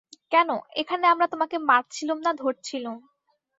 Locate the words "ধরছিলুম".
2.33-2.97